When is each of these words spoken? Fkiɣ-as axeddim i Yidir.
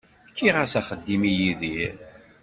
Fkiɣ-as 0.29 0.73
axeddim 0.79 1.23
i 1.29 1.31
Yidir. 1.39 1.93